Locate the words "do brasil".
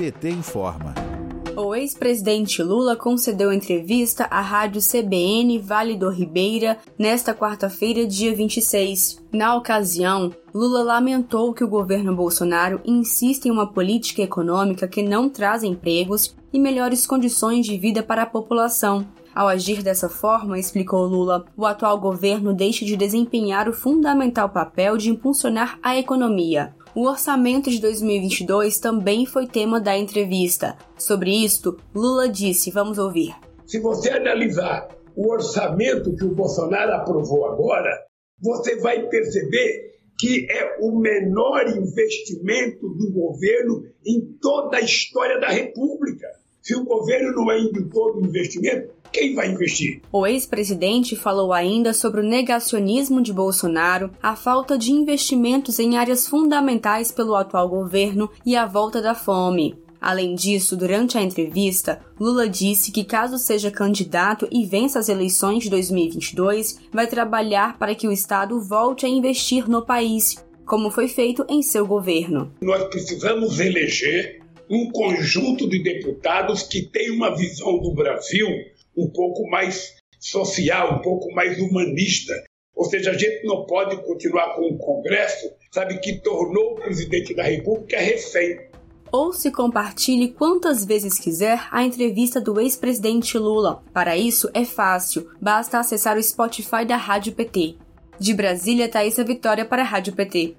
77.78-78.48